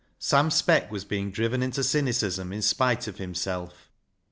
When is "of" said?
3.07-3.17